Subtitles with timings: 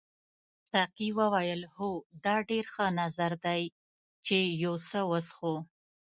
[0.71, 1.91] ساقي وویل هو
[2.23, 3.61] دا ډېر ښه نظر دی
[4.25, 5.55] چې یو څه وڅښو.